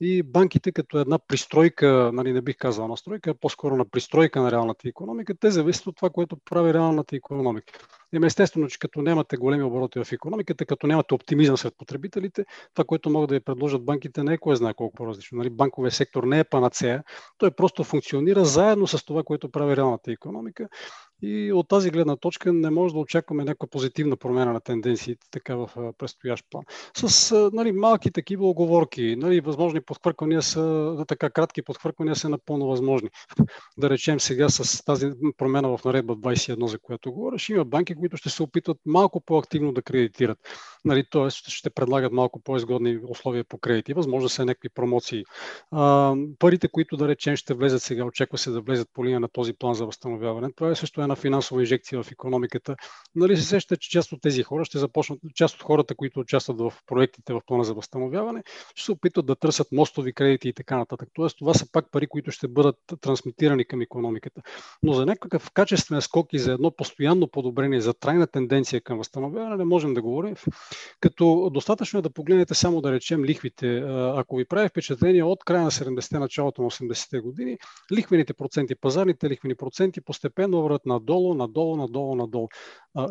[0.00, 4.88] И банките като една пристройка, нали, не бих казал настройка, по-скоро на пристройка на реалната
[4.88, 7.72] економика, те зависят от това, което прави реалната економика.
[8.12, 12.84] И естествено, че като нямате големи обороти в економиката, като нямате оптимизъм сред потребителите, това,
[12.84, 15.38] което могат да ви предложат банките, не е кой знае колко по-различно.
[15.38, 17.02] Нали, банковия сектор не е панацея,
[17.38, 20.68] той просто функционира заедно с това, което прави реалната економика.
[21.22, 25.56] И от тази гледна точка не може да очакваме някаква позитивна промяна на тенденциите така
[25.56, 26.64] в предстоящ план.
[26.96, 33.08] С нали, малки такива оговорки, нали, възможни подхвърквания са, така кратки подхвърквания са напълно възможни.
[33.78, 38.16] Да речем сега с тази промяна в наредба 21, за която говориш, има банки, които
[38.16, 40.38] ще се опитват малко по-активно да кредитират.
[40.84, 41.30] Нали, т.е.
[41.30, 43.94] ще предлагат малко по-изгодни условия по кредити.
[43.94, 45.24] Възможно са някакви промоции.
[45.70, 49.28] А, парите, които да речем ще влезат сега, очаква се да влезат по линия на
[49.28, 50.52] този план за възстановяване.
[50.56, 52.76] Това е също една финансова инжекция в економиката.
[53.14, 56.58] Нали се сещате, че част от тези хора ще започнат, част от хората, които участват
[56.58, 58.42] в проектите в плана за възстановяване,
[58.74, 61.08] ще се опитват да търсят мостови кредити и така нататък.
[61.14, 64.42] Тоест, това са пак пари, които ще бъдат трансмитирани към економиката.
[64.82, 69.56] Но за някакъв качествен скок и за едно постоянно подобрение, за трайна тенденция към възстановяване,
[69.56, 70.34] не можем да говорим.
[71.00, 73.76] Като достатъчно е да погледнете само да речем лихвите.
[74.16, 77.58] Ако ви прави впечатление от края на 70-те, началото на 80-те години,
[77.92, 82.48] лихвените проценти, пазарните лихвени проценти постепенно върват надолу, надолу, надолу, надолу.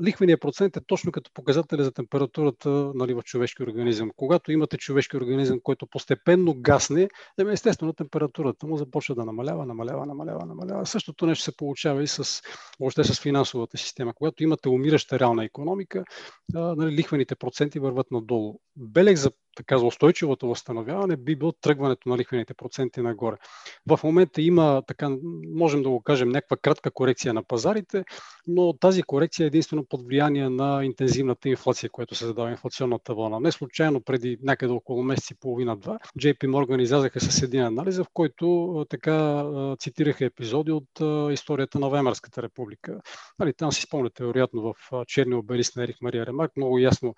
[0.03, 4.11] Лихвеният процент е точно като показателя за температурата нали, в човешки организъм.
[4.15, 7.09] Когато имате човешки организъм, който постепенно гасне,
[7.51, 10.85] естествено температурата му започва да намалява, намалява, намалява, намалява.
[10.85, 12.41] Същото нещо се получава и с,
[12.79, 14.13] въобще с финансовата система.
[14.13, 16.03] Когато имате умираща реална економика,
[16.53, 18.59] нали, лихвените проценти върват надолу.
[18.75, 23.35] Белег за така за устойчивото възстановяване би било тръгването на лихвените проценти нагоре.
[23.87, 25.09] В момента има, така,
[25.55, 28.03] можем да го кажем, някаква кратка корекция на пазарите,
[28.47, 33.39] но тази корекция е единствено под влияние на интензивната инфлация, която се задава инфлационната вълна.
[33.39, 38.05] Не случайно преди някъде около месец и половина-два, JP Morgan излязаха с един анализ, в
[38.13, 39.45] който така
[39.79, 40.89] цитираха епизоди от
[41.33, 43.01] историята на Ваймарската република.
[43.39, 47.15] Нали, там си спомняте, вероятно, в черния обелис на Ерих Мария Ремарк много ясно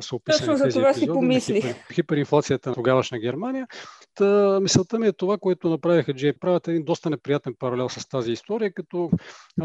[0.00, 3.66] са описани Точно за това си помислих хиперинфлацията на тогавашна Германия.
[4.14, 6.32] Та, мисълта ми е това, което направиха Джей.
[6.32, 9.10] Правят един доста неприятен паралел с тази история, като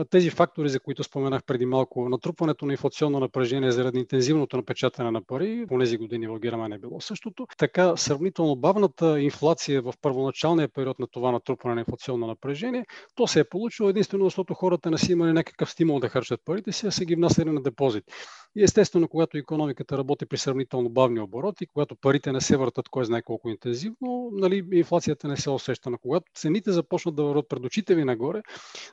[0.09, 5.21] тези фактори, за които споменах преди малко, натрупването на инфлационно напрежение заради интензивното напечатане на
[5.21, 7.47] пари, по тези години в Германия било същото.
[7.57, 13.39] Така, сравнително бавната инфлация в първоначалния период на това натрупване на инфлационно напрежение, то се
[13.39, 16.91] е получило единствено, защото хората не си имали някакъв стимул да харчат парите си, а
[16.91, 18.03] са ги внасяли на депозит.
[18.55, 23.05] И естествено, когато економиката работи при сравнително бавни обороти, когато парите не се въртат кой
[23.05, 25.89] знае колко интензивно, нали, инфлацията не се усеща.
[25.89, 28.41] Но когато цените започнат да върват пред очите ви нагоре,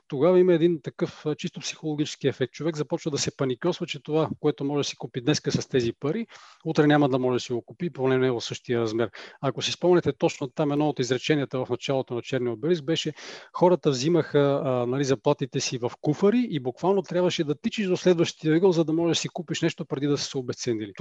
[0.07, 2.53] тогава има един такъв чисто психологически ефект.
[2.53, 5.93] Човек започва да се паникосва, че това, което може да си купи днес с тези
[5.93, 6.27] пари,
[6.65, 9.09] утре няма да може да си го купи, поне не е в същия размер.
[9.41, 13.13] Ако си спомняте точно там едно от изреченията в началото на черния обелиск беше
[13.53, 18.71] хората взимаха нали, заплатите си в куфари и буквално трябваше да тичиш до следващия ъгъл,
[18.71, 20.93] за да можеш да си купиш нещо преди да се обесценили.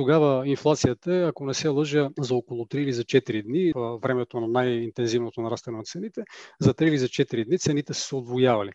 [0.45, 5.41] Инфлацията, ако не се лъжа, за около 3 или за 4 дни, времето на най-интензивното
[5.41, 6.23] нарастване на цените,
[6.61, 8.71] за 3 или за 4 дни цените са се отвоявали.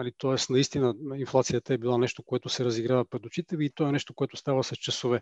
[0.00, 3.88] Нали, Тоест, наистина, инфлацията е била нещо, което се разиграва пред очите ви и то
[3.88, 5.20] е нещо, което става с часове.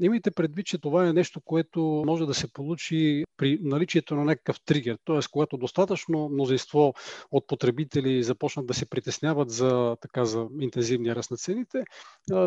[0.00, 4.60] Имайте предвид, че това е нещо, което може да се получи при наличието на някакъв
[4.60, 4.98] тригер.
[5.04, 6.94] Тоест, когато достатъчно мнозинство
[7.30, 11.84] от потребители започнат да се притесняват за, така, за интензивния ръст на цените,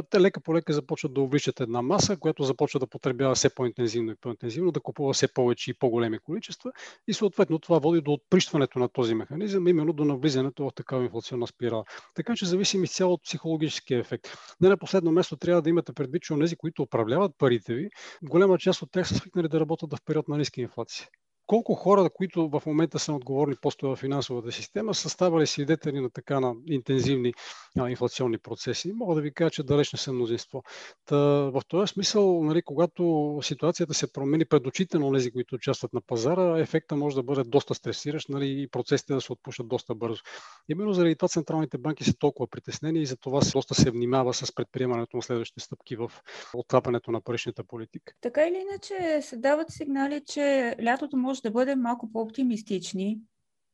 [0.10, 4.12] те лека по лека започват да увличат една маса, която започва да потребява все по-интензивно
[4.12, 6.72] и по-интензивно, да купува все повече и по-големи количества
[7.08, 11.48] и съответно това води до отприщването на този механизъм, именно до навлизането в такава инфлационна
[11.48, 11.83] спирала спирала.
[12.15, 14.27] Така че зависим изцяло от психологическия ефект.
[14.62, 17.89] Не на последно место трябва да имате предвид, че онези, които управляват парите ви,
[18.23, 21.07] голяма част от тях са свикнали да работят в период на ниска инфлация
[21.45, 26.10] колко хора, които в момента са отговорни постове в финансовата система, са ставали свидетели на
[26.10, 27.34] така на интензивни
[27.79, 28.93] а, инфлационни процеси.
[28.93, 30.63] Мога да ви кажа, че далеч не са мнозинство.
[31.06, 31.17] Та,
[31.51, 36.01] в този смисъл, нали, когато ситуацията се промени пред очите на тези, които участват на
[36.01, 40.21] пазара, ефекта може да бъде доста стресиращ нали, и процесите да се отпушат доста бързо.
[40.69, 44.56] Именно заради това централните банки са толкова притеснени и за това доста се внимава с
[44.56, 46.12] предприемането на следващите стъпки в
[46.53, 48.13] отклапането на паричната политика.
[48.21, 53.19] Така или иначе се дават сигнали, че лятото може да бъдем малко по-оптимистични.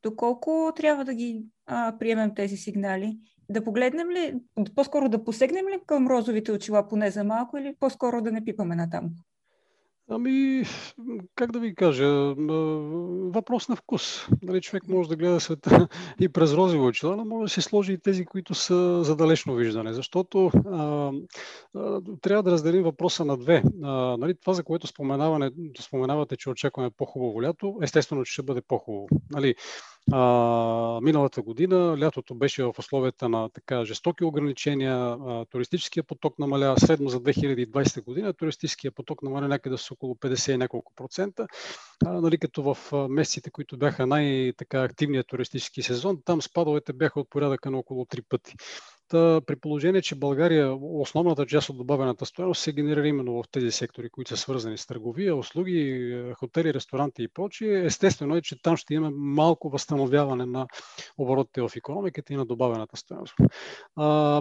[0.03, 3.17] Доколко трябва да ги а, приемем тези сигнали?
[3.49, 4.39] Да погледнем ли,
[4.75, 8.75] по-скоро да посегнем ли към розовите очила поне за малко или по-скоро да не пипаме
[8.75, 9.09] натам?
[10.11, 10.63] Ами,
[11.35, 12.07] как да ви кажа,
[13.29, 14.27] въпрос на вкус.
[14.41, 15.87] Нали, човек може да гледа света
[16.19, 19.55] и през розови очила, но може да си сложи и тези, които са за далечно
[19.55, 19.93] виждане.
[19.93, 21.11] Защото а,
[21.75, 23.63] а, трябва да разделим въпроса на две.
[23.83, 24.87] А, нали, това, за което
[25.81, 29.07] споменавате, че очакваме по-хубаво лято, естествено, че ще бъде по-хубаво.
[29.31, 29.55] Нали,
[30.11, 36.75] а, миналата година лятото беше в условията на така жестоки ограничения, а, туристическия поток намаля
[36.77, 41.47] средно за 2020 година, туристическия поток намаля някъде с около 50 и няколко процента,
[42.05, 47.29] а, нали, като в месеците, които бяха най-така активният туристически сезон, там спадовете бяха от
[47.29, 48.55] порядъка на около 3 пъти.
[49.09, 53.71] Та, при положение, че България основната част от добавената стоеност се генерира именно в тези
[53.71, 58.77] сектори, които са свързани с търговия, услуги, хотели, ресторанти и прочие, естествено е, че там
[58.77, 60.67] ще има малко възстановяване на
[61.17, 63.35] оборотите в економиката и на добавената стоеност.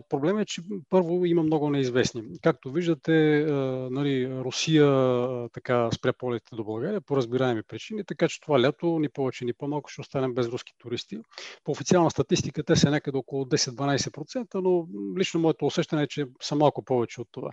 [0.09, 2.22] Проблемът е, че първо има много неизвестни.
[2.42, 3.52] Както виждате, а,
[3.90, 8.98] нали, Русия а, така спря полетите до България по разбираеми причини, така че това лято
[8.98, 11.18] ни повече, ни по-малко ще останем без руски туристи.
[11.64, 14.86] По официална статистика те са някъде около 10-12%, но
[15.18, 17.50] лично моето усещане е, че са малко повече от това.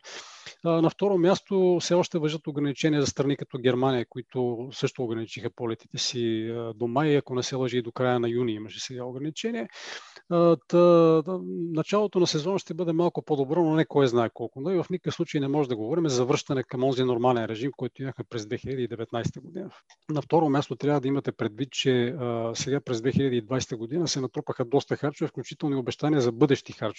[0.63, 5.97] На второ място все още въжат ограничения за страни като Германия, които също ограничиха полетите
[5.97, 9.67] си до май, ако не се лъжи и до края на юни имаше сега ограничение.
[11.73, 14.61] Началото на сезона ще бъде малко по-добро, но не кой знае колко.
[14.61, 17.71] Но и в никакъв случай не може да говорим за връщане към този нормален режим,
[17.77, 19.69] който имахме през 2019 година.
[20.09, 22.15] На второ място трябва да имате предвид, че
[22.53, 26.94] сега през 2020 година се натрупаха доста харчове, включително и обещания за бъдещи харчове,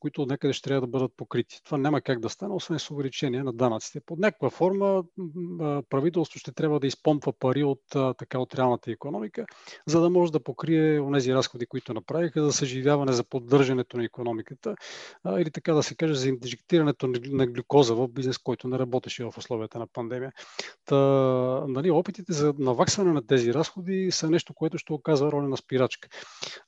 [0.00, 1.60] които от някъде ще трябва да бъдат покрити.
[1.64, 4.00] Това няма как да стане, освен с увеличение на данъците.
[4.06, 5.04] Под някаква форма
[5.90, 7.82] правителство ще трябва да изпомпва пари от,
[8.18, 9.46] така, от реалната економика,
[9.86, 14.74] за да може да покрие онези разходи, които направиха за съживяване, за поддържането на економиката
[15.38, 19.34] или така да се каже за инжектирането на глюкоза в бизнес, който не работеше в
[19.38, 20.32] условията на пандемия.
[20.84, 20.96] Та,
[21.68, 26.08] нали, опитите за наваксване на тези разходи са нещо, което ще оказва роля на спирачка.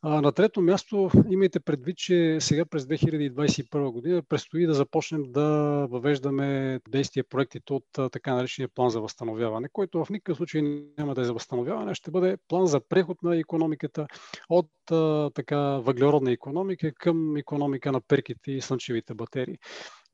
[0.02, 5.42] На трето място имайте предвид, че сега през 2021 година предстои да започнем да
[5.90, 10.62] въвеждаме действия проектите от така наречения план за възстановяване, който в никакъв случай
[10.98, 14.06] няма да е за възстановяване, ще бъде план за преход на економиката
[14.48, 14.70] от
[15.34, 19.58] така въглеродна економика към економика на перките и слънчевите батерии.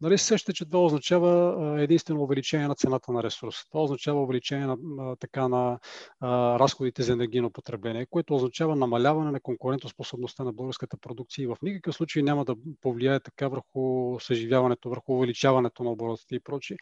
[0.02, 3.64] Нали се сещате, че това означава единствено увеличение на цената на ресурса.
[3.70, 4.76] Това означава увеличение на,
[5.16, 5.78] така, на
[6.58, 11.94] разходите за енергийно потребление, което означава намаляване на конкурентоспособността на българската продукция и в никакъв
[11.94, 16.76] случай няма да повлияе така върху съживяването, върху увеличаването на оборотите и прочие.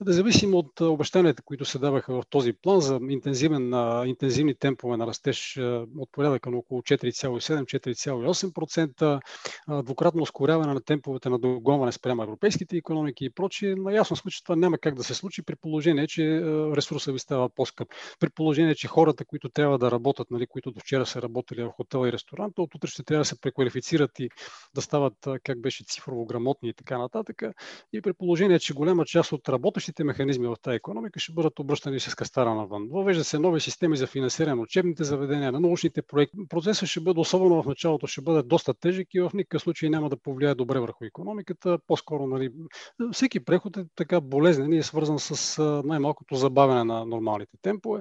[0.00, 3.72] Да зависим от обещанията, които се даваха в този план за интензивен,
[4.06, 5.58] интензивни темпове на растеж
[5.98, 9.20] от порядъка на около 4,7-4,8%,
[9.82, 14.56] двукратно ускоряване на темповете на догонване спрямо европейските економики и прочие, наясно сме, че това
[14.56, 16.40] няма как да се случи при положение, че
[16.76, 17.88] ресурса ви става по-скъп.
[18.20, 21.70] При положение, че хората, които трябва да работят, нали, които до вчера са работили в
[21.70, 24.30] хотел и ресторант, от утре ще трябва да се преквалифицират и
[24.74, 27.42] да стават, как беше, цифрово грамотни и така нататък.
[27.92, 32.00] И при положение, че голяма част от работещите механизми в тази економика ще бъдат обръщани
[32.00, 32.88] с кастара навън.
[32.90, 36.36] Въвежда се нови системи за финансиране на учебните заведения, на научните проекти.
[36.48, 40.08] Процесът ще бъде, особено в началото, ще бъде доста тежък и в никакъв случай няма
[40.08, 41.78] да повлияе добре върху економиката.
[41.86, 42.52] По-скоро нали,
[43.12, 48.00] всеки преход е така болезнен и е свързан с най-малкото забавяне на нормалните темпове.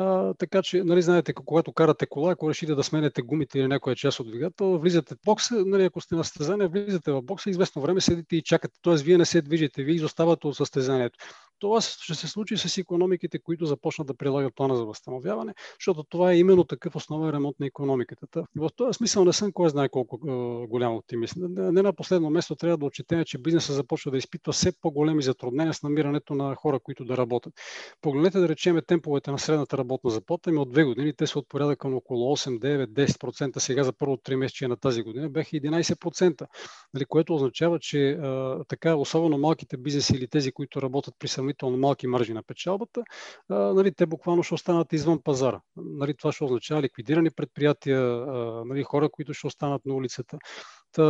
[0.00, 3.96] А, така че, нали, знаете, когато карате кола, ако решите да сменете гумите или някоя
[3.96, 7.82] част от двигател, влизате в бокса, нали, ако сте на състезание, влизате в бокса, известно
[7.82, 8.78] време седите и чакате.
[8.82, 11.18] Тоест, вие не се движите, вие изоставате от състезанието.
[11.60, 16.32] Това ще се случи с економиките, които започнат да прилагат плана за възстановяване, защото това
[16.32, 18.44] е именно такъв основен ремонт на економиката.
[18.56, 21.34] В този смисъл не съм кой знае колко е, голям оптимист.
[21.36, 25.74] Не на последно место трябва да отчетем, че бизнесът започва да изпитва все по-големи затруднения
[25.74, 27.52] с намирането на хора, които да работят.
[28.00, 31.48] Погледнете да речеме темповете на средната работна заплата, ами от две години те са от
[31.48, 33.58] порядъка на около 8, 9, 10%.
[33.58, 36.46] Сега за първо 3 месече на тази година бяха 11%,
[36.94, 41.76] нали, което означава, че а, така, особено малките бизнеси или тези, които работят при сравнително
[41.76, 43.02] малки маржи на печалбата,
[43.48, 45.60] а, нали, те буквално ще останат извън пазара.
[45.76, 50.38] Нали, това ще означава ликвидирани предприятия, а, нали, хора, които ще останат на улицата.
[50.92, 51.02] Та,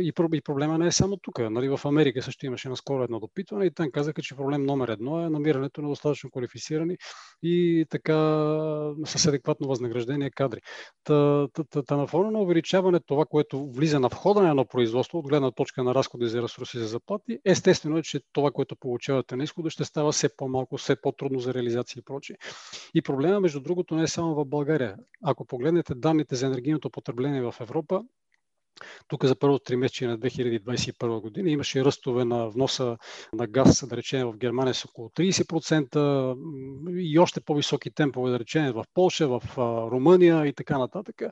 [0.00, 1.38] и, и проблема не е само тук.
[1.38, 5.26] Нали, в Америка също имаше наскоро едно допитване и там казаха, че проблем номер едно
[5.26, 6.96] е намирането на достатъчно квалифицирани
[7.42, 8.07] и така
[9.04, 10.60] с адекватно възнаграждение кадри.
[11.04, 14.64] Та, та, та, та на фона на увеличаване това, което влиза на входа на едно
[14.64, 18.76] производство, от гледна точка на разходи за ресурси за заплати, естествено е, че това, което
[18.76, 22.36] получавате на изхода, ще става все по-малко, все по-трудно за реализация и прочие.
[22.94, 24.96] И проблема, между другото, не е само в България.
[25.22, 28.02] Ако погледнете данните за енергийното потребление в Европа,
[29.08, 32.96] тук за първото три месече на 2021 година имаше ръстове на вноса
[33.32, 38.72] на газ, да речем в Германия с около 30% и още по-високи темпове, да речем
[38.72, 39.42] в Польша, в
[39.90, 41.22] Румъния и така нататък,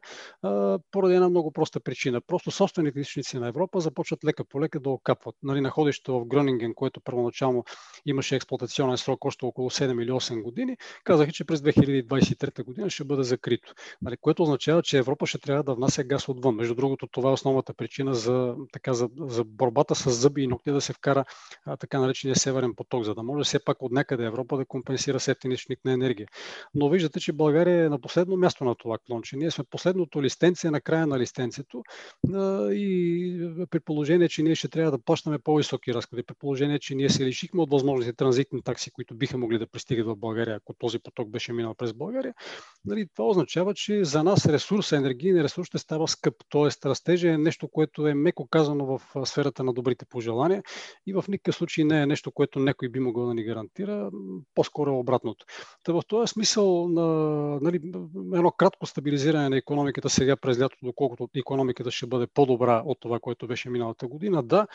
[0.91, 2.21] поради една много проста причина.
[2.27, 5.35] Просто собствените източници на Европа започват лека по лека да окапват.
[5.43, 7.65] Нали, находището в Гронинген, което първоначално
[8.07, 13.05] имаше експлуатационен срок още около 7 или 8 години, казаха, че през 2023 година ще
[13.05, 13.75] бъде закрито.
[14.03, 16.55] Нали, което означава, че Европа ще трябва да внася газ отвън.
[16.55, 20.81] Между другото, това основната причина за, така, за, за борбата с зъби и ногти да
[20.81, 21.25] се вкара
[21.65, 25.19] а, така наречения северен поток, за да може все пак от някъде Европа да компенсира
[25.67, 26.29] източник на енергия.
[26.75, 29.37] Но виждате, че България е на последно място на това клонче.
[29.37, 31.83] Ние сме последното листенция на края на листенцето
[32.35, 36.95] а, и при положение, че ние ще трябва да плащаме по-високи разходи, при положение, че
[36.95, 40.75] ние се лишихме от възможности транзитни такси, които биха могли да пристигат в България, ако
[40.79, 42.35] този поток беше минал през България,
[42.85, 46.35] нали, това означава, че за нас ресурс, енергийен ресурс ще става скъп.
[46.49, 50.63] Тоест, растежа е нещо, което е меко казано в сферата на добрите пожелания
[51.07, 54.11] и в никакъв случай не е нещо, което някой би могъл да ни гарантира,
[54.55, 55.47] по-скоро е обратното.
[55.85, 57.07] Та в този смисъл на
[57.61, 57.81] нали,
[58.17, 63.19] едно кратко стабилизиране на економиката сега през лятото, доколкото економиката ще бъде по-добра от това,
[63.21, 64.67] което беше миналата година, да,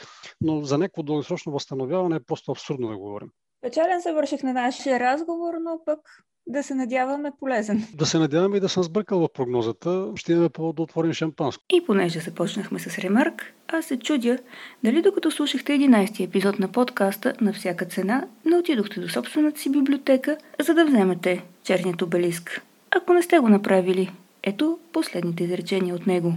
[0.42, 3.30] но за някакво дългосрочно възстановяване е просто абсурдно да говорим.
[3.62, 6.00] Печален завърших на нашия разговор, но пък
[6.48, 7.88] да се надяваме полезен.
[7.94, 10.08] Да се надяваме и да съм сбъркал в прогнозата.
[10.16, 11.64] Ще имаме повод да отворим шампанско.
[11.74, 14.38] И понеже започнахме с ремарк, аз се чудя
[14.84, 19.72] дали докато слушахте 11 епизод на подкаста на всяка цена, не отидохте до собствената си
[19.72, 22.62] библиотека, за да вземете черният обелиск.
[22.92, 24.12] Ако не сте го направили,
[24.44, 26.34] ето последните изречения от него.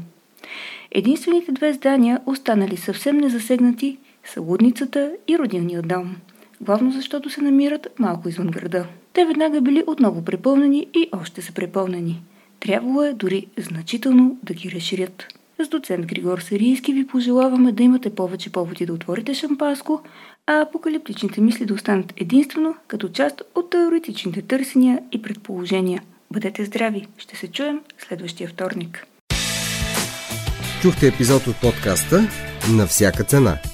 [0.90, 6.16] Единствените две здания, останали съвсем незасегнати, са лудницата и родилният дом.
[6.60, 8.86] Главно защото се намират малко извън града.
[9.14, 12.22] Те веднага били отново препълнени и още са препълнени.
[12.60, 15.26] Трябвало е дори значително да ги разширят.
[15.64, 20.02] С доцент Григор Сарийски ви пожелаваме да имате повече поводи да отворите шампанско,
[20.46, 26.02] а апокалиптичните мисли да останат единствено като част от теоретичните търсения и предположения.
[26.32, 27.06] Бъдете здрави!
[27.18, 29.06] Ще се чуем следващия вторник.
[30.82, 32.28] Чухте епизод от подкаста
[32.76, 33.58] На всяка цена–